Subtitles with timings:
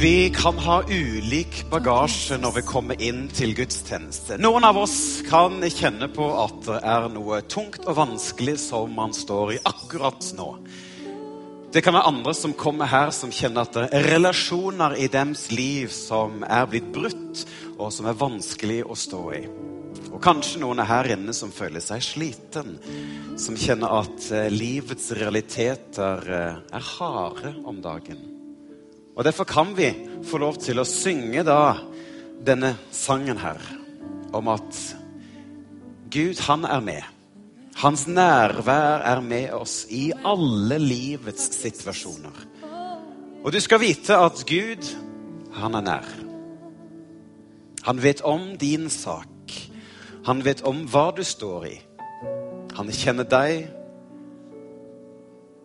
[0.00, 4.38] Vi kan ha ulik bagasje når vi kommer inn til gudstjeneste.
[4.40, 9.12] Noen av oss kan kjenne på at det er noe tungt og vanskelig som man
[9.12, 10.46] står i akkurat nå.
[11.76, 15.50] Det kan være andre som kommer her som kjenner at det er relasjoner i deres
[15.52, 17.44] liv som er blitt brutt,
[17.76, 19.44] og som er vanskelig å stå i.
[20.14, 22.78] Og kanskje noen er her inne som føler seg sliten,
[23.36, 28.29] som kjenner at eh, livets realiteter eh, er harde om dagen.
[29.20, 29.90] Og Derfor kan vi
[30.24, 31.76] få lov til å synge da
[32.40, 33.60] denne sangen her
[34.32, 34.78] om at
[36.08, 37.02] Gud, han er med.
[37.82, 42.40] Hans nærvær er med oss i alle livets situasjoner.
[43.44, 44.88] Og du skal vite at Gud,
[45.52, 46.08] han er nær.
[47.84, 49.52] Han vet om din sak.
[50.24, 51.74] Han vet om hva du står i.
[52.72, 53.68] Han kjenner deg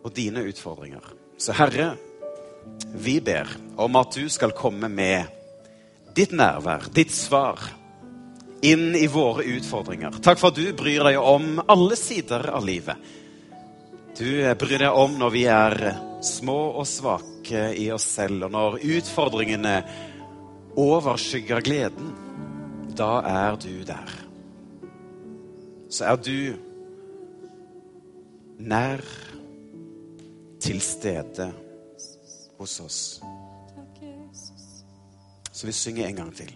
[0.04, 1.08] og dine utfordringer.
[1.40, 1.94] Så Herre,
[2.96, 5.26] vi ber om at du skal komme med
[6.16, 7.60] ditt nærvær, ditt svar,
[8.64, 10.16] inn i våre utfordringer.
[10.24, 12.96] Takk for at du bryr deg om alle sider av livet.
[14.16, 15.76] Du bryr deg om når vi er
[16.24, 19.76] små og svake i oss selv, og når utfordringene
[20.80, 22.14] overskygger gleden.
[22.96, 24.14] Da er du der.
[25.92, 26.56] Så er du
[28.64, 29.04] nær,
[30.66, 31.50] til stede
[32.58, 33.20] hos oss.
[35.52, 36.52] Så vi synger en gang til.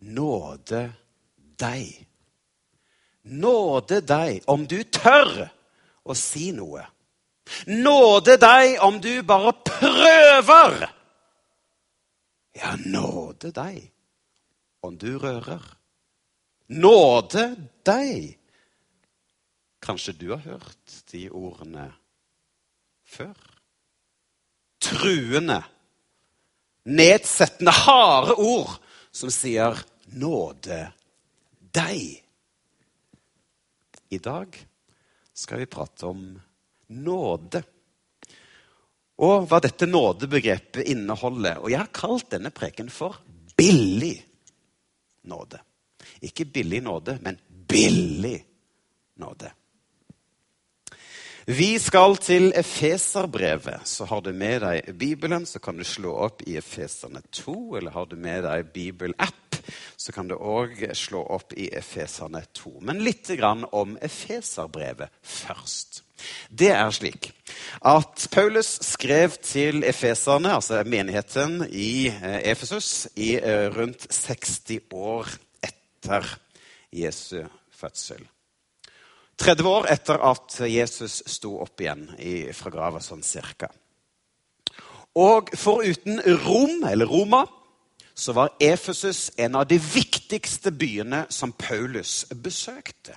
[0.00, 0.92] Nåde
[1.58, 2.06] deg.
[3.22, 5.46] Nåde deg om du tør
[6.04, 6.82] å si noe.
[7.68, 10.84] Nåde deg om du bare prøver.
[12.54, 13.80] Ja, nåde deg
[14.84, 15.62] om du rører.
[16.68, 17.44] Nåde
[17.84, 18.34] deg
[19.84, 21.90] Kanskje du har hørt de ordene
[23.04, 23.34] før?
[24.80, 25.58] Truende,
[26.88, 28.78] nedsettende, harde ord
[29.12, 30.92] som sier 'nåde
[31.60, 32.22] deg'.
[34.08, 34.56] I dag
[35.34, 36.40] skal vi prate om
[36.86, 37.62] nåde.
[39.18, 41.60] Og hva dette nådebegrepet inneholder.
[41.60, 43.20] Og jeg har kalt denne preken for
[43.56, 44.16] billig
[45.22, 45.60] nåde.
[46.20, 48.44] Ikke billig nåde, men billig
[49.14, 49.52] nåde.
[51.44, 53.84] Vi skal til Efeserbrevet.
[53.84, 57.76] Så har du med deg Bibelen, så kan du slå opp i Efeserne 2.
[57.76, 59.58] Eller har du med deg Bibelapp,
[59.96, 62.78] så kan du òg slå opp i Efeserne 2.
[62.88, 63.28] Men litt
[63.76, 66.00] om Efeserbrevet først.
[66.48, 67.34] Det er slik
[67.84, 75.28] at Paulus skrev til efeserne, altså menigheten i eh, Efesus, i eh, rundt 60 år
[75.60, 76.38] etter
[76.88, 78.24] Jesu fødsel.
[79.40, 82.06] 30 år etter at Jesus sto opp igjen
[82.54, 83.70] fra grava, sånn cirka.
[85.14, 87.44] Og foruten Rom, eller Roma,
[88.14, 93.16] så var Efesus en av de viktigste byene som Paulus besøkte.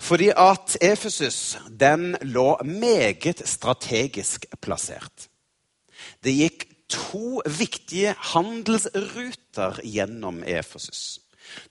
[0.00, 5.28] Fordi at Efesus den lå meget strategisk plassert.
[6.24, 11.20] Det gikk to viktige handelsruter gjennom Efesus.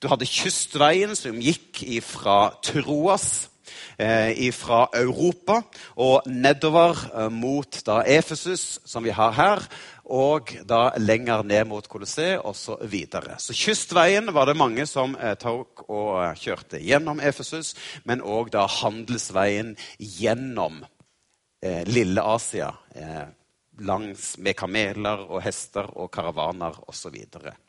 [0.02, 3.50] Du hadde kystveien som gikk fra Troas,
[3.98, 5.62] eh, fra Europa,
[5.96, 9.66] og nedover eh, mot da Efesus, som vi har her,
[10.10, 12.60] og da lenger ned mot Colosseum osv.
[12.60, 13.36] Så, videre.
[13.40, 18.50] så kystveien var det mange som eh, tok og eh, kjørte gjennom Efesus, men òg
[18.54, 20.82] da handelsveien gjennom
[21.62, 22.74] eh, lille Asia.
[22.96, 23.28] Eh,
[23.80, 27.16] langs med kameler og hester og karavaner osv.
[27.16, 27.69] Og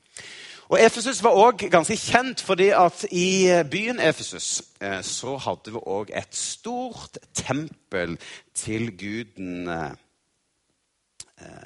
[0.78, 6.12] Efesus var òg ganske kjent fordi at i byen Efesus eh, så hadde vi òg
[6.14, 8.14] et stort tempel
[8.54, 9.90] til guden eh,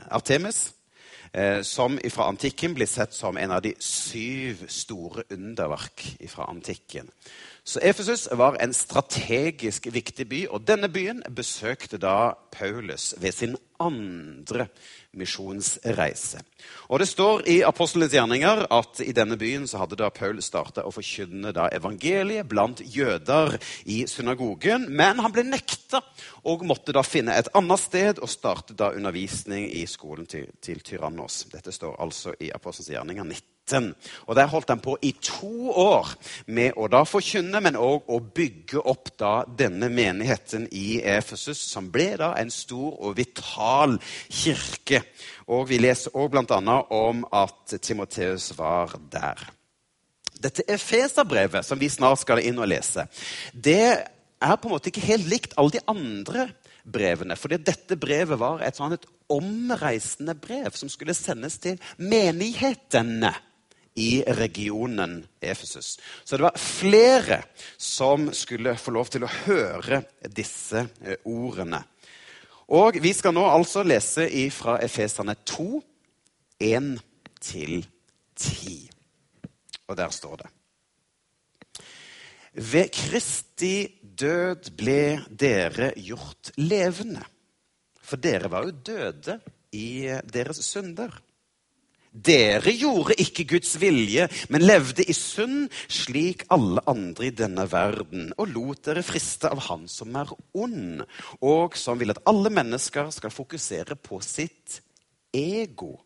[0.08, 0.70] Artemis.
[1.34, 7.08] Eh, som fra antikken blir sett som en av de syv store underverk fra antikken.
[7.64, 13.56] Så Efesus var en strategisk viktig by, og denne byen besøkte da Paulus ved sin
[13.82, 14.68] andre
[15.18, 16.42] misjonsreise.
[16.88, 20.84] Og Det står i Apostlenes gjerninger at i denne byen så hadde da Paul starta
[20.84, 26.02] å forkynne da evangeliet blant jøder i synagogen, men han ble nekta
[26.44, 30.80] og måtte da finne et annet sted og starte da undervisning i skolen til, til
[30.84, 31.44] Tyrannos.
[31.52, 33.53] Dette står altså i Apostlenes gjerninger 19.
[33.72, 36.10] Og Der holdt han på i to år
[36.46, 41.88] med å da forkynne, men òg å bygge opp da denne menigheten i Efesus, som
[41.92, 43.96] ble da en stor og vital
[44.28, 45.00] kirke.
[45.48, 46.76] Og Vi leser òg bl.a.
[46.90, 49.40] om at Timoteus var der.
[50.34, 53.06] Dette Efeserbrevet, som vi snart skal inn og lese,
[53.54, 54.04] det
[54.44, 56.50] er på en måte ikke helt likt alle de andre
[56.84, 57.36] brevene.
[57.36, 63.32] fordi dette brevet var et, sånn et omreisende brev som skulle sendes til menighetene
[63.94, 65.98] i regionen Efesus.
[66.24, 67.42] Så det var flere
[67.76, 71.84] som skulle få lov til å høre disse eh, ordene.
[72.74, 75.82] Og vi skal nå altså lese fra Efesene 2,
[76.64, 77.84] 1-10.
[79.84, 80.50] Og der står det
[82.54, 87.22] Ved Kristi død ble dere gjort levende.
[88.04, 89.38] For dere var jo døde
[89.74, 91.10] i deres synder.
[92.14, 98.28] Dere gjorde ikke Guds vilje, men levde i synd slik alle andre i denne verden,
[98.38, 101.02] og lot dere friste av Han som er ond,
[101.42, 104.78] og som vil at alle mennesker skal fokusere på sitt
[105.34, 105.96] ego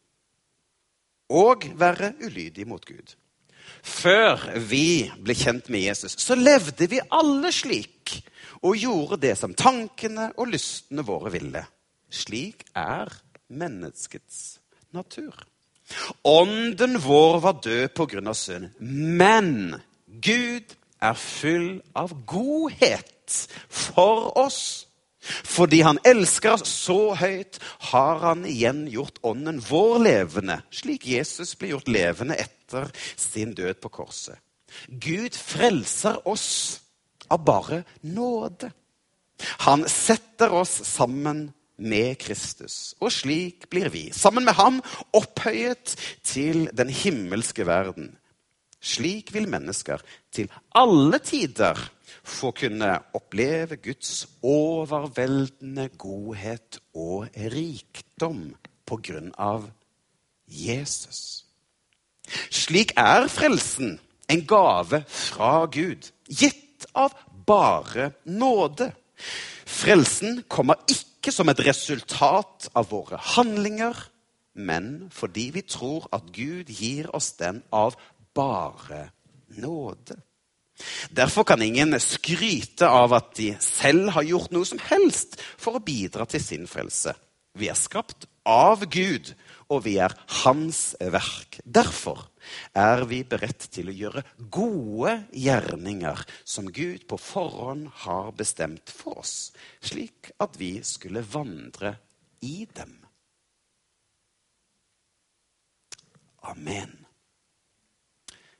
[1.29, 3.13] og være ulydige mot Gud.
[3.85, 8.17] Før vi ble kjent med Jesus, så levde vi alle slik
[8.65, 11.63] og gjorde det som tankene og lystene våre ville.
[12.09, 13.13] Slik er
[13.53, 14.59] menneskets
[14.97, 15.37] natur.
[16.25, 18.35] Ånden vår var død pga.
[18.35, 18.71] synd.
[18.81, 24.89] Men Gud er full av godhet for oss.
[25.45, 27.59] Fordi han elsker oss så høyt,
[27.93, 33.81] har han igjen gjort ånden vår levende, slik Jesus ble gjort levende etter sin død
[33.83, 34.39] på korset.
[34.89, 36.81] Gud frelser oss
[37.29, 38.71] av bare nåde.
[39.67, 42.95] Han setter oss sammen med Kristus.
[43.01, 44.81] Og slik blir vi, sammen med ham,
[45.17, 45.95] opphøyet
[46.27, 48.17] til den himmelske verden.
[48.79, 50.03] Slik vil mennesker
[50.35, 51.79] til alle tider
[52.23, 58.53] få kunne oppleve Guds overveldende godhet og rikdom
[58.87, 59.67] på grunn av
[60.47, 61.45] Jesus.
[62.51, 63.99] Slik er frelsen
[64.29, 67.17] en gave fra Gud, gitt av
[67.49, 68.93] bare nåde.
[69.69, 73.99] Frelsen kommer ikke ikke som et resultat av våre handlinger,
[74.57, 77.99] men fordi vi tror at Gud gir oss den av
[78.35, 79.11] bare
[79.61, 80.17] nåde.
[81.13, 85.85] Derfor kan ingen skryte av at de selv har gjort noe som helst for å
[85.85, 87.13] bidra til sin frelse.
[87.59, 89.35] Vi er skapt av Gud,
[89.69, 91.61] og vi er Hans verk.
[91.65, 92.25] Derfor
[92.77, 99.21] er vi beredt til å gjøre gode gjerninger som Gud på forhånd har bestemt for
[99.21, 99.51] oss,
[99.85, 101.99] slik at vi skulle vandre
[102.41, 102.97] i dem.
[106.49, 106.95] Amen.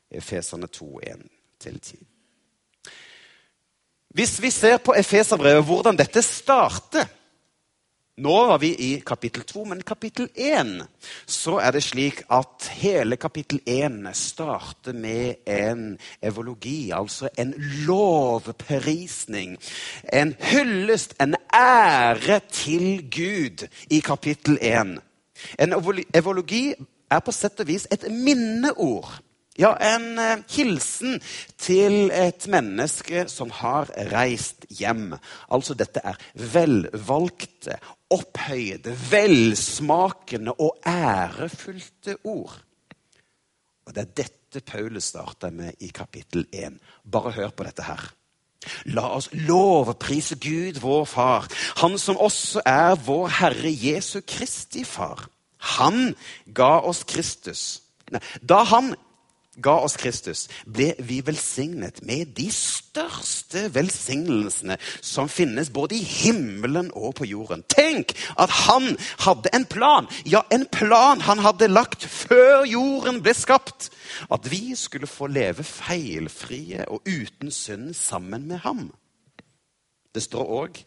[0.09, 0.99] Efeserne 2,
[1.61, 1.97] 1-10.
[4.13, 7.05] Hvis vi ser på Efeserbrevet, hvordan dette starter
[8.19, 10.73] nå var vi i kapittel 2, men kapittel 1
[11.29, 17.53] så er det slik at hele kapittel 1 starter med en evologi, altså en
[17.87, 19.55] lovprisning.
[20.13, 24.99] En hyllest, en ære til Gud i kapittel 1.
[25.59, 25.79] En
[26.13, 26.73] evologi
[27.09, 29.19] er på sett og vis et minneord.
[29.59, 31.17] Ja, en eh, hilsen
[31.59, 35.17] til et menneske som har reist hjem.
[35.51, 36.19] Altså, dette er
[36.53, 37.75] velvalgte,
[38.09, 42.57] opphøyede, velsmakende og ærefullte ord.
[43.85, 46.79] Og det er dette Paulus starter med i kapittel 1.
[47.11, 48.01] Bare hør på dette her.
[48.91, 51.47] La oss lovprise Gud, vår Far,
[51.79, 55.29] Han som også er vår Herre Jesu Kristi Far.
[55.79, 56.15] Han
[56.55, 57.81] ga oss Kristus.
[58.41, 58.95] Da han
[59.61, 66.91] ga oss Kristus, ble vi velsignet med de største velsignelsene som finnes både i himmelen
[66.95, 67.63] og på jorden.
[67.71, 68.91] Tenk at han
[69.25, 70.09] hadde en plan!
[70.25, 73.89] Ja, en plan han hadde lagt før jorden ble skapt.
[74.31, 78.89] At vi skulle få leve feilfrie og uten synd sammen med ham.
[80.15, 80.79] Det står òg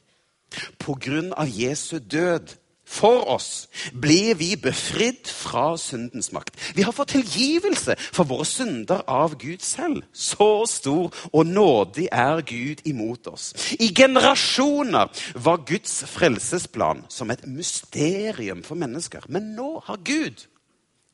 [0.83, 2.57] på grunn av Jesu død
[2.93, 6.59] for oss, blir vi befridd fra syndens makt.
[6.77, 10.03] Vi har fått tilgivelse for våre synder av Gud selv.
[10.13, 13.53] Så stor og nådig er Gud imot oss.
[13.81, 15.09] I generasjoner
[15.41, 19.25] var Guds frelsesplan som et mysterium for mennesker.
[19.33, 20.47] Men nå har Gud,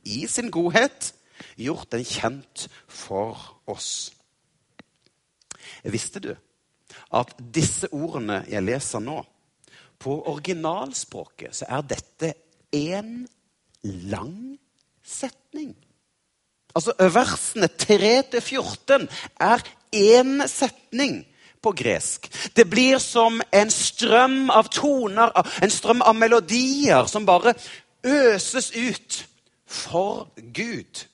[0.04, 1.12] i sin godhet,
[1.58, 3.38] gjort den kjent for
[3.70, 4.10] oss.
[5.84, 6.32] Visste du
[7.14, 9.22] at disse ordene jeg leser nå,
[9.98, 12.32] på originalspråket så er dette
[12.74, 13.26] én
[13.82, 14.58] lang
[15.04, 15.74] setning.
[16.76, 19.08] Altså versene 3-14
[19.40, 19.64] er
[19.96, 21.22] én setning
[21.62, 22.28] på gresk.
[22.54, 27.56] Det blir som en strøm av toner, en strøm av melodier som bare
[28.06, 29.24] øses ut
[29.66, 31.08] for Gud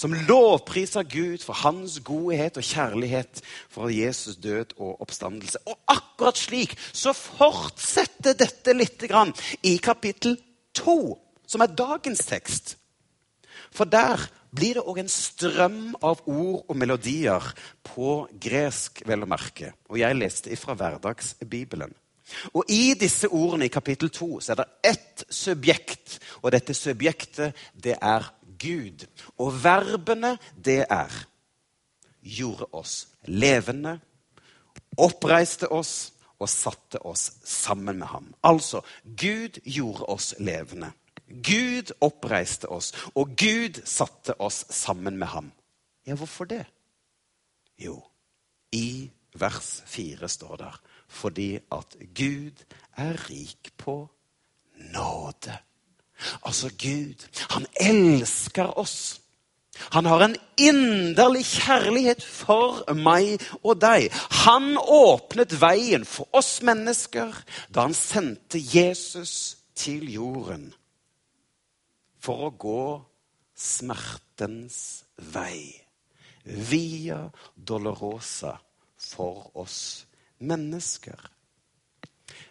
[0.00, 5.60] som lovpriser Gud for hans godhet og kjærlighet for Jesus død og oppstandelse.
[5.68, 10.38] Og akkurat slik så fortsetter dette litt grann i kapittel
[10.80, 10.96] 2,
[11.44, 12.76] som er dagens tekst.
[13.70, 17.52] For der blir det òg en strøm av ord og melodier
[17.86, 19.74] på gresk, vel å merke.
[19.92, 21.92] Og jeg leste ifra Hverdagsbibelen.
[22.54, 27.58] Og I disse ordene i kapittel 2 så er det ett subjekt, og dette subjektet
[27.74, 28.28] det er
[28.60, 29.06] Gud.
[29.40, 31.14] Og verbene, det er
[32.20, 33.98] gjorde oss levende,
[35.00, 38.30] oppreiste oss og satte oss sammen med ham.
[38.44, 40.92] Altså, Gud gjorde oss levende.
[41.30, 45.52] Gud oppreiste oss, og Gud satte oss sammen med ham.
[46.06, 46.64] Ja, hvorfor det?
[47.78, 48.00] Jo,
[48.72, 50.72] i vers 4 står det
[51.10, 52.60] fordi at Gud
[52.96, 53.94] er rik på
[54.94, 55.56] nåde.
[56.42, 59.20] Altså Gud, han elsker oss.
[59.94, 64.10] Han har en inderlig kjærlighet for meg og deg.
[64.44, 67.32] Han åpnet veien for oss mennesker
[67.72, 70.68] da han sendte Jesus til jorden
[72.20, 72.84] for å gå
[73.56, 75.72] smertens vei.
[76.44, 77.22] Via
[77.54, 78.54] Dolorosa
[79.00, 80.06] for oss
[80.44, 81.20] mennesker.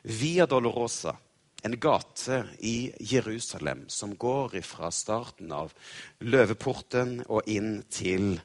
[0.01, 1.13] Via Dolorosa
[1.63, 5.73] en gate i Jerusalem som går fra starten av
[6.19, 8.39] Løveporten og inn til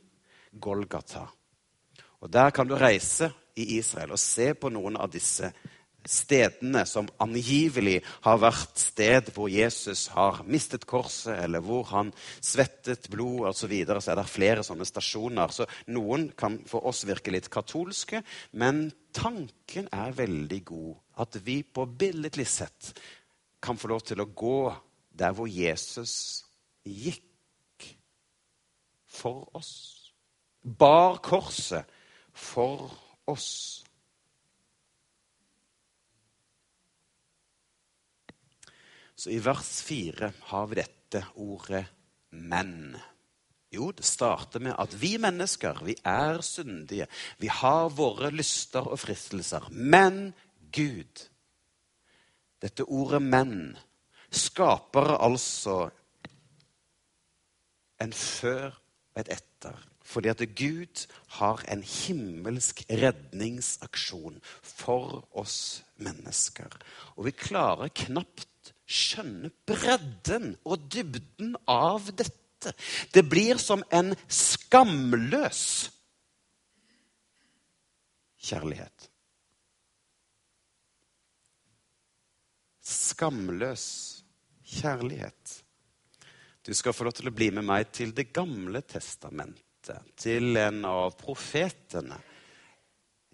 [0.52, 1.28] Golgata.
[2.20, 5.52] Og Der kan du reise i Israel og se på noen av disse
[6.04, 12.12] stedene som angivelig har vært sted hvor Jesus har mistet korset, eller hvor han
[12.44, 13.64] svettet blod osv.
[13.64, 14.00] Så, videre.
[14.00, 15.54] så er det flere sånne stasjoner.
[15.54, 18.20] Så noen kan for oss virke litt katolske,
[18.52, 21.03] men tanken er veldig god.
[21.16, 22.92] At vi på billedlig sett
[23.62, 24.58] kan få lov til å gå
[25.14, 26.44] der hvor Jesus
[26.84, 27.86] gikk
[29.06, 29.72] for oss.
[30.60, 31.88] Bar korset
[32.34, 32.90] for
[33.30, 33.84] oss.
[39.14, 41.86] Så i vers fire har vi dette ordet
[42.30, 42.98] 'men'.
[43.74, 47.06] Jo, det starter med at vi mennesker vi er syndige.
[47.38, 49.66] Vi har våre lyster og fristelser.
[49.70, 50.34] Men
[50.74, 51.26] Gud,
[52.62, 53.76] dette ordet 'menn'
[54.34, 55.90] skaper altså
[58.02, 58.72] en før
[59.14, 59.76] og et etter.
[60.04, 61.06] Fordi at Gud
[61.38, 66.68] har en himmelsk redningsaksjon for oss mennesker.
[67.16, 72.74] Og vi klarer knapt skjønne bredden og dybden av dette.
[73.14, 75.64] Det blir som en skamløs
[78.44, 79.08] kjærlighet.
[82.84, 83.86] Skamløs
[84.64, 85.60] kjærlighet.
[86.66, 90.84] Du skal få lov til å bli med meg til Det gamle testamentet, til en
[90.88, 92.16] av profetene,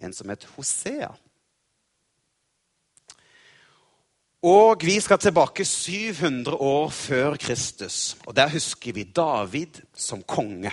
[0.01, 1.11] en som het Hosea.
[4.41, 8.17] Og vi skal tilbake 700 år før Kristus.
[8.27, 10.73] Og Der husker vi David som konge.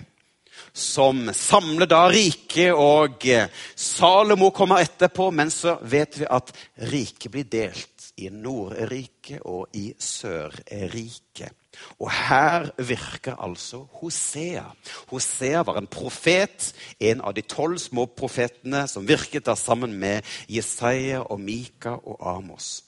[0.74, 5.30] Som samler da riket, og eh, Salomo kommer etterpå.
[5.32, 6.54] Men så vet vi at
[6.90, 11.54] riket blir delt i Nordriket og i Sørriket.
[12.02, 14.66] Og her virker altså Hosea.
[15.12, 20.26] Hosea var en profet, en av de tolv små profetene som virket da sammen med
[20.50, 22.82] Jesaja og Mika og Amos.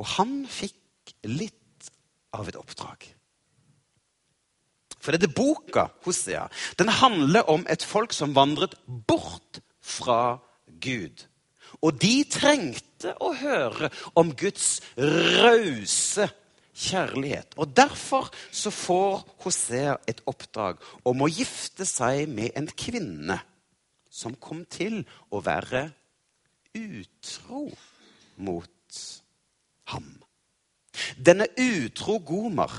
[0.00, 1.90] Og han fikk litt
[2.36, 3.08] av et oppdrag.
[5.00, 6.46] For dette boka Hosea
[6.78, 10.38] den handler om et folk som vandret bort fra
[10.80, 11.24] Gud.
[11.82, 16.28] Og de trengte å høre om Guds rause
[16.80, 17.54] kjærlighet.
[17.56, 23.40] Og Derfor så får Hosea et oppdrag om å gifte seg med en kvinne
[24.10, 25.86] som kom til å være
[26.76, 27.68] utro
[28.44, 28.98] mot
[29.92, 30.10] ham.
[31.16, 32.72] Denne utro Gomer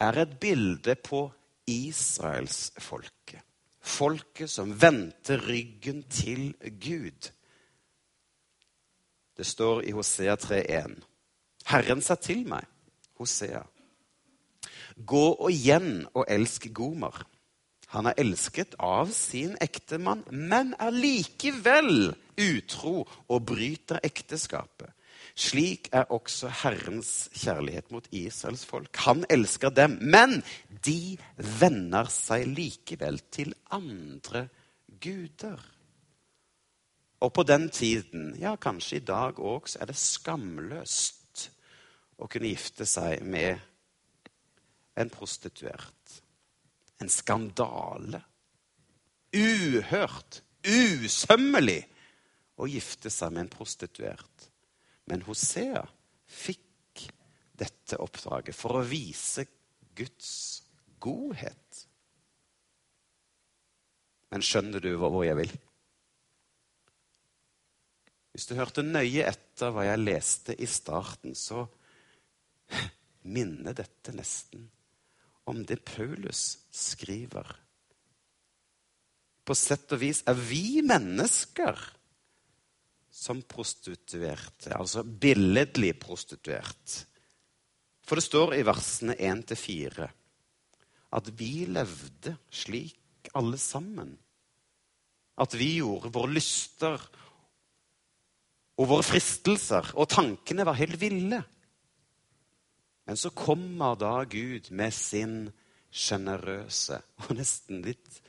[0.00, 1.26] er et bilde på
[1.68, 3.44] Israelsfolket.
[3.88, 6.50] Folket som vendte ryggen til
[6.80, 7.30] Gud.
[9.38, 10.98] Det står i Hosea 3,1.
[11.70, 12.64] Herren sa til meg,
[13.20, 13.62] Hosea,
[15.06, 17.20] gå og igjen og elsk Gomer.
[17.94, 24.90] Han er elsket av sin ektemann, men er likevel utro og bryter ekteskapet.
[25.38, 28.90] Slik er også Herrens kjærlighet mot Israels folk.
[29.06, 30.40] Han elsker dem, men
[30.82, 31.14] de
[31.60, 34.48] vender seg likevel til andre
[34.98, 35.62] guder.
[37.20, 41.48] Og på den tiden, ja, kanskje i dag òg, så er det skamløst
[42.18, 43.58] å kunne gifte seg med
[44.98, 46.18] en prostituert.
[47.02, 48.22] En skandale.
[49.34, 51.82] Uhørt, usømmelig
[52.58, 54.48] å gifte seg med en prostituert.
[55.10, 55.82] Men Hosea
[56.28, 57.04] fikk
[57.58, 59.46] dette oppdraget for å vise
[59.98, 60.62] Guds
[61.02, 61.84] godhet.
[64.30, 65.54] Men skjønner du hvor jeg vil?
[68.38, 71.64] Hvis du hørte nøye etter hva jeg leste i starten, så
[73.34, 74.68] minner dette nesten
[75.50, 77.50] om det Paulus skriver.
[79.42, 81.82] På sett og vis er vi mennesker
[83.10, 86.94] som prostituerte, altså billedlig prostituert.
[88.06, 90.12] For det står i versene 1-4
[91.18, 94.14] at vi levde slik alle sammen.
[95.42, 97.02] At vi gjorde våre lyster
[98.78, 101.40] og våre fristelser, og tankene var helt ville.
[103.08, 105.48] Men så kommer da Gud med sin
[105.90, 108.20] sjenerøse og nesten litt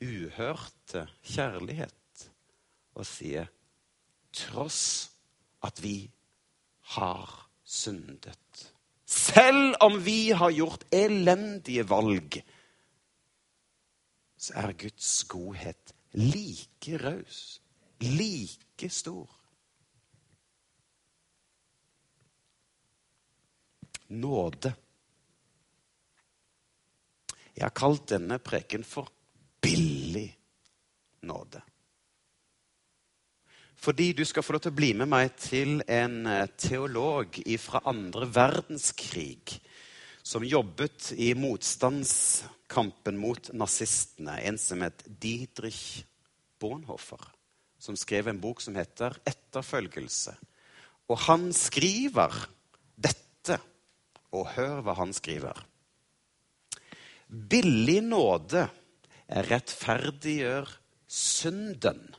[0.00, 2.24] uhørte kjærlighet
[2.96, 3.50] og sier
[4.34, 5.10] tross
[5.66, 6.08] at vi
[6.96, 8.64] har syndet.
[9.04, 12.40] Selv om vi har gjort elendige valg,
[14.40, 17.60] så er Guds godhet like raus,
[18.00, 19.28] like stor.
[24.08, 24.72] Nåde.
[27.54, 29.10] Jeg har kalt denne preken for
[29.60, 30.30] billig
[31.28, 31.60] nåde.
[33.80, 37.80] Fordi du skal få lov til å bli med meg til en eh, teolog fra
[37.88, 39.60] andre verdenskrig
[40.22, 44.36] som jobbet i motstandskampen mot nazistene.
[44.44, 46.04] En som het Didrich
[46.60, 47.24] Bonhoeffer,
[47.80, 50.36] som skrev en bok som heter 'Etterfølgelse'.
[51.08, 52.46] Og han skriver
[52.96, 53.58] dette,
[54.32, 55.66] og hør hva han skriver.
[57.30, 58.68] Billig nåde
[59.30, 60.70] rettferdiggjør
[61.06, 62.14] synden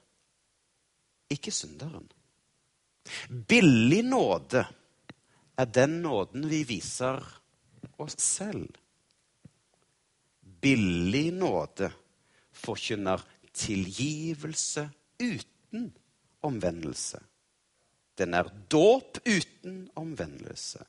[1.31, 2.07] ikke synderen.
[3.29, 4.63] Billig nåde
[5.57, 7.21] er den nåden vi viser
[8.01, 8.69] oss selv.
[10.61, 11.89] Billig nåde
[12.53, 14.85] forkynner tilgivelse
[15.21, 15.91] uten
[16.41, 17.21] omvendelse.
[18.17, 20.83] Den er dåp uten omvendelse.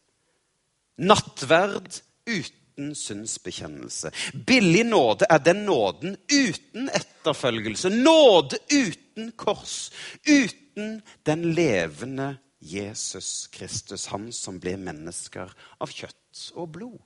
[0.99, 4.13] Nattverd uten syndsbekjennelse.
[4.47, 7.93] Billig nåde er den nåden uten etterfølgelse.
[7.93, 9.93] Nåde uten kors,
[10.27, 15.51] uten den levende Jesus Kristus, han som ble mennesker
[15.83, 17.01] av kjøtt og blod.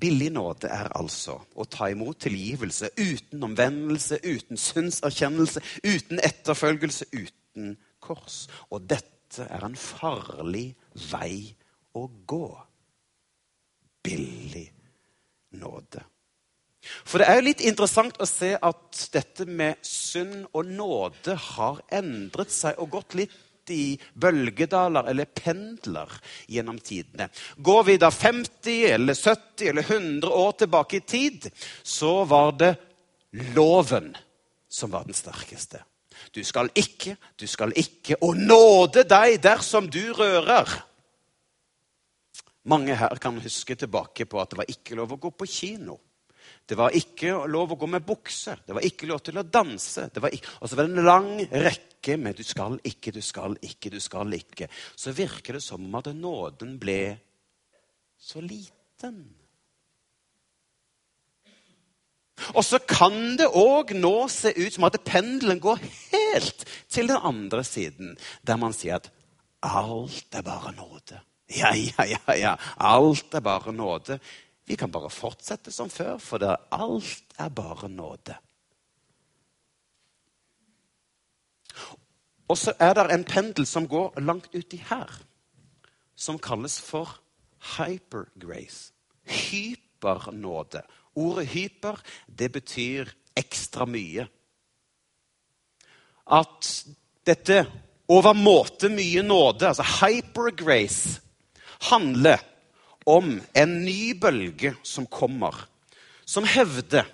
[0.00, 7.76] Billig nåde er altså å ta imot tilgivelse uten omvendelse, uten synserkjennelse, uten etterfølgelse, uten
[8.02, 8.44] kors.
[8.74, 10.72] Og dette er en farlig
[11.12, 11.54] vei
[11.94, 12.48] å gå.
[14.04, 14.66] Billig
[15.60, 16.02] nåde.
[16.84, 21.80] For det er jo litt interessant å se at dette med synd og nåde har
[21.94, 23.36] endret seg og gått litt
[23.70, 26.10] i bølgedaler eller pendler
[26.50, 27.28] gjennom tidene.
[27.56, 31.48] Går vi da 50 eller 70 eller 100 år tilbake i tid,
[31.82, 32.74] så var det
[33.54, 34.14] loven
[34.68, 35.82] som var den sterkeste.
[36.34, 40.70] Du skal ikke, du skal ikke, og nåde deg dersom du rører.
[42.64, 45.98] Mange her kan huske tilbake på at det var ikke lov å gå på kino.
[46.66, 48.62] Det var ikke lov å gå med bukser.
[48.66, 50.08] Det var ikke lov til å danse.
[50.08, 53.90] Ikke, og så var det en lang rekke med 'du skal ikke, du skal ikke,
[53.90, 54.68] du skal ikke'.
[54.96, 57.18] Så virker det som om at nåden ble
[58.18, 59.24] så liten.
[62.54, 65.78] Og så kan det òg nå se ut som at pendelen går
[66.12, 69.10] helt til den andre siden, der man sier at
[69.64, 71.20] alt er bare nåde.
[71.54, 72.56] Ja, ja, ja, ja.
[72.76, 74.18] Alt er bare nåde.
[74.66, 78.36] Vi kan bare fortsette som før, for det, alt er bare nåde.
[82.48, 85.10] Og så er det en pendel som går langt uti her.
[86.16, 87.18] som kalles for
[87.76, 88.92] hypergrace.
[89.26, 90.82] Hypernåde.
[91.14, 94.26] Ordet hyper det betyr ekstra mye.
[96.30, 96.70] At
[97.26, 97.64] dette
[98.08, 101.20] overmåte mye nåde, altså hypergrace,
[101.90, 102.42] handler
[103.04, 105.56] om en ny bølge som kommer,
[106.24, 107.06] som hevder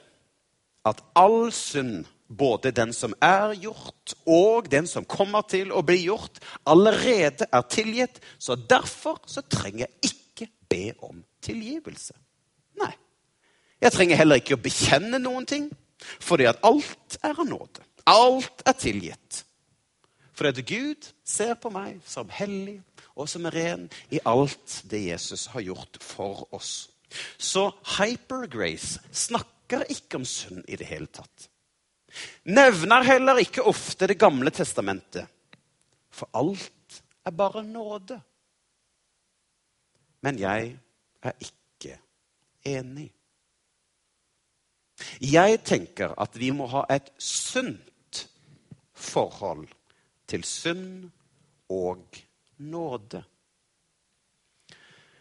[0.86, 6.04] at all synd, både den som er gjort, og den som kommer til å bli
[6.04, 8.20] gjort, allerede er tilgitt.
[8.38, 12.14] Så derfor så trenger jeg ikke be om tilgivelse.
[12.78, 12.92] Nei.
[13.82, 15.66] Jeg trenger heller ikke å bekjenne noen ting,
[16.22, 17.82] fordi at alt er av nåde.
[18.08, 19.42] Alt er tilgitt.
[20.36, 22.78] Fordi at Gud ser på meg som hellig
[23.20, 26.88] og som er ren i alt det Jesus har gjort for oss.
[27.38, 31.48] Så hypergrace snakker ikke om synd i det hele tatt.
[32.50, 35.28] Nevner heller ikke ofte Det gamle testamentet.
[36.10, 38.18] For alt er bare nåde.
[40.22, 40.76] Men jeg
[41.22, 41.96] er ikke
[42.66, 43.10] enig.
[45.20, 48.26] Jeg tenker at vi må ha et sunt
[48.92, 49.68] forhold
[50.28, 51.08] til synd
[51.72, 52.04] og
[52.60, 53.24] nåde.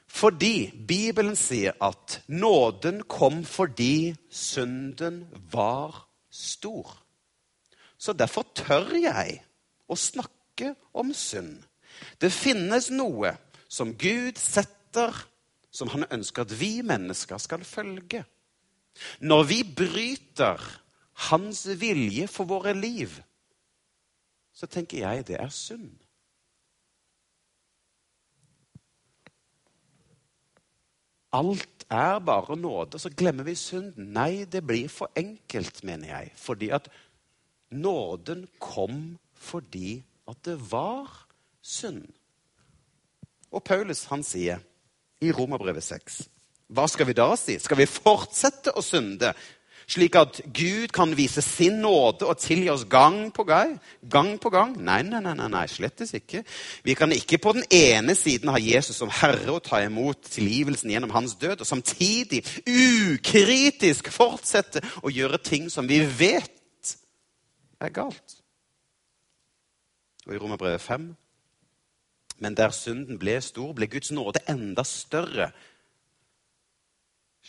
[0.10, 5.22] Fordi Bibelen sier at nåden kom fordi synden
[5.52, 6.98] var stor.
[7.98, 9.38] Så derfor tør jeg
[9.88, 11.62] å snakke om synd.
[12.22, 13.36] Det finnes noe
[13.70, 15.14] som Gud setter,
[15.70, 18.24] som han ønsker at vi mennesker skal følge.
[19.22, 20.64] Når vi bryter
[21.30, 23.14] hans vilje for våre liv,
[24.54, 25.92] så tenker jeg det er synd.
[31.34, 34.12] Alt er bare nåde, så glemmer vi synden.
[34.14, 36.32] Nei, det blir for enkelt, mener jeg.
[36.36, 36.90] Fordi at
[37.70, 41.26] nåden kom fordi at det var
[41.62, 42.08] synd.
[43.52, 44.62] Og Paulus han sier
[45.22, 46.20] i Romerbrevet 6
[46.70, 47.58] Hva skal vi da si?
[47.60, 49.32] Skal vi fortsette å synde
[49.90, 53.76] slik at Gud kan vise sin nåde og tilgi oss gang på gang?
[54.10, 54.76] Gang på gang?
[54.78, 56.44] Nei, nei, nei, nei, slettes ikke.
[56.86, 60.94] Vi kan ikke på den ene siden ha Jesus som herre og ta imot tilgivelsen
[60.94, 66.96] gjennom hans død, og samtidig ukritisk fortsette å gjøre ting som vi vet
[67.80, 68.38] er galt.
[70.28, 71.10] Og i Romerbrevet 5
[72.40, 75.50] men der synden ble stor, ble Guds nåde enda større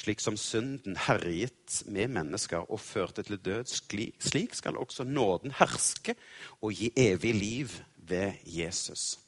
[0.00, 3.68] slik som synden herjet med mennesker og førte til død,
[4.20, 6.16] slik skal også nåden herske
[6.60, 7.74] og gi evig liv
[8.08, 9.18] ved Jesus.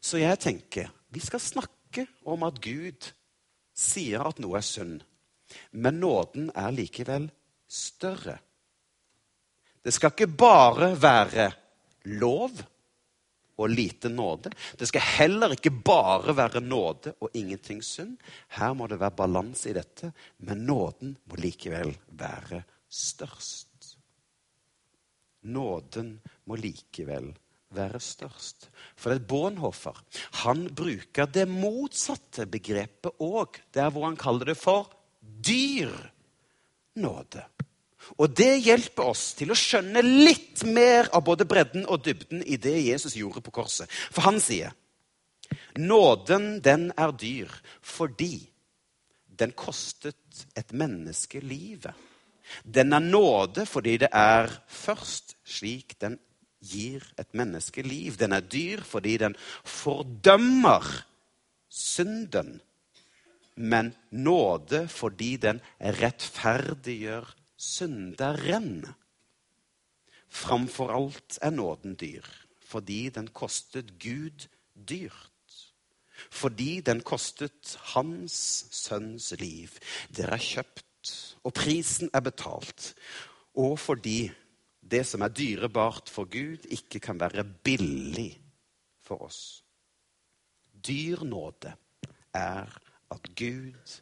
[0.00, 3.12] Så jeg tenker vi skal snakke om at Gud
[3.78, 5.00] sier at noe er synd,
[5.72, 7.30] men nåden er likevel
[7.68, 8.36] større.
[9.84, 11.50] Det skal ikke bare være
[12.20, 12.58] lov
[13.58, 14.52] og lite nåde.
[14.78, 18.16] Det skal heller ikke bare være nåde og ingenting synd.
[18.54, 20.12] Her må det være balanse i dette,
[20.46, 23.66] men nåden må likevel være størst.
[25.48, 27.32] Nåden må likevel
[27.74, 28.68] være størst.
[28.96, 29.98] For et Bonhoffer
[30.44, 34.88] han bruker det motsatte begrepet òg, der hvor han kaller det for
[35.20, 35.92] dyr
[36.98, 37.44] nåde.
[38.16, 42.56] Og det hjelper oss til å skjønne litt mer av både bredden og dybden i
[42.56, 43.90] det Jesus gjorde på korset.
[43.90, 44.72] For han sier
[45.78, 47.52] nåden, den er dyr
[47.84, 48.48] fordi
[49.38, 51.94] den kostet et menneske livet.
[52.64, 56.16] Den er nåde fordi det er først slik den
[56.64, 58.16] gir et menneske liv.
[58.18, 60.86] Den er dyr fordi den fordømmer
[61.68, 62.58] synden.
[63.54, 67.26] Men nåde fordi den rettferdiggjør
[67.58, 68.86] synderen.
[70.28, 72.24] Framfor alt er nåden dyr,
[72.62, 74.46] fordi den kostet Gud
[74.88, 75.32] dyrt.
[76.30, 79.70] Fordi den kostet hans sønns liv.
[80.10, 81.14] Det er kjøpt,
[81.46, 82.94] og prisen er betalt.
[83.54, 84.30] Og fordi
[84.82, 88.32] det som er dyrebart for Gud, ikke kan være billig
[89.04, 89.64] for oss.
[90.86, 91.74] Dyr nåde
[92.34, 92.78] er
[93.10, 94.00] at Gud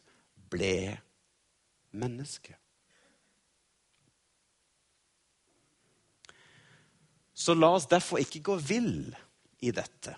[0.49, 0.97] ble
[1.91, 2.55] menneske.
[7.37, 9.11] Så la oss derfor ikke gå vill
[9.61, 10.15] i dette.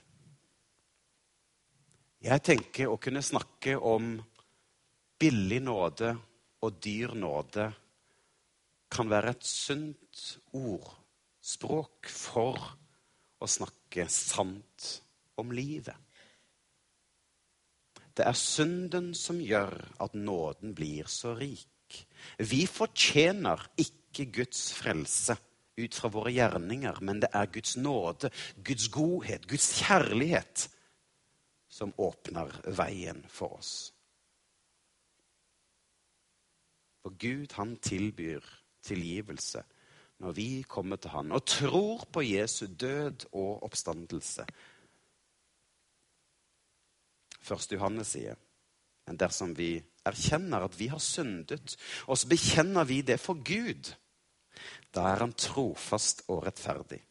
[2.24, 4.14] Jeg tenker å kunne snakke om
[5.20, 6.14] billig nåde
[6.64, 7.66] og dyr nåde
[8.92, 10.22] kan være et sunt
[10.56, 12.60] ordspråk for
[13.40, 14.88] å snakke sant
[15.40, 15.96] om livet.
[18.16, 22.00] Det er synden som gjør at nåden blir så rik.
[22.40, 25.36] Vi fortjener ikke Guds frelse
[25.80, 28.32] ut fra våre gjerninger, men det er Guds nåde,
[28.64, 30.68] Guds godhet, Guds kjærlighet
[31.70, 33.74] som åpner veien for oss.
[37.04, 38.44] For Gud, han tilbyr
[38.84, 39.64] tilgivelse
[40.20, 44.46] når vi kommer til han og tror på Jesu død og oppstandelse.
[47.40, 48.36] Første Johannes sier,
[49.08, 53.94] men dersom vi erkjenner at vi har syndet, og så bekjenner vi det for Gud,
[54.96, 57.02] da er han trofast og rettferdig.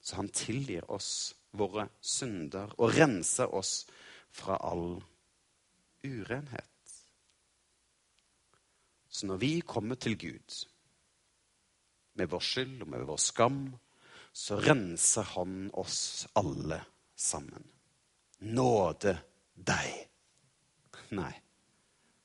[0.00, 3.84] Så han tilgir oss våre synder og renser oss
[4.32, 5.00] fra all
[6.04, 6.94] urenhet.
[9.08, 10.56] Så når vi kommer til Gud
[12.16, 13.60] med vår skyld og med vår skam,
[14.36, 16.82] så renser Han oss alle
[17.16, 17.64] sammen.
[18.38, 19.16] Nåde
[19.54, 20.08] deg.
[21.16, 21.32] Nei,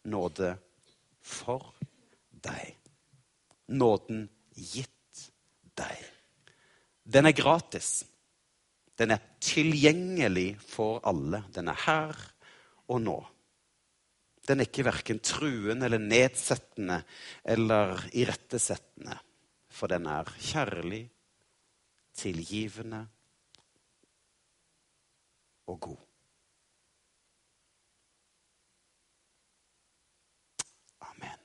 [0.04, 0.58] nåde
[1.22, 1.72] for
[2.44, 2.76] deg.
[3.72, 4.28] Nåden
[4.62, 5.26] gitt
[5.78, 6.08] deg.
[7.04, 8.02] Den er gratis.
[8.98, 11.44] Den er tilgjengelig for alle.
[11.54, 12.18] Den er her
[12.92, 13.18] og nå.
[14.48, 17.02] Den er ikke verken truende eller nedsettende
[17.44, 19.18] eller irettesettende.
[19.72, 21.06] For den er kjærlig,
[22.18, 23.06] tilgivende
[25.72, 26.02] og god.
[31.08, 31.40] Amen.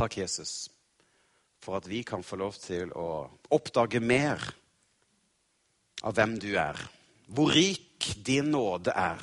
[0.00, 0.70] Takk, Jesus,
[1.60, 4.40] for at vi kan få lov til å oppdage mer
[6.08, 6.78] av hvem du er.
[7.28, 9.20] Hvor rik din nåde er.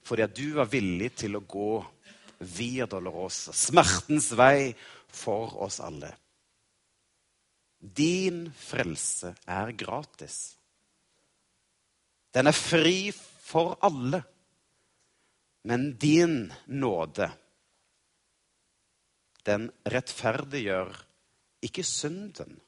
[0.00, 1.74] Fordi at du var villig til å gå
[2.40, 4.70] via Dolorosa, smertens vei,
[5.12, 6.14] for oss alle.
[7.76, 10.38] Din frelse er gratis.
[12.32, 14.22] Den er fri for alle.
[15.68, 16.46] Men din
[16.80, 17.28] nåde,
[19.48, 20.92] den rettferdiggjør
[21.64, 22.58] ikke synden,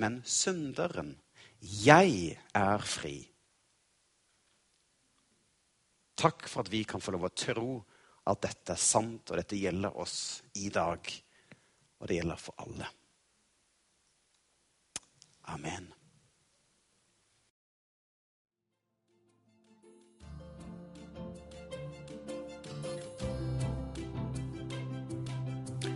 [0.00, 1.16] men synderen.
[1.60, 3.16] Jeg er fri.
[6.16, 7.70] Takk for at vi kan få lov å tro
[8.26, 11.12] at dette er sant, og dette gjelder oss i dag.
[12.00, 12.88] Og det gjelder for alle.
[15.52, 15.86] Amen.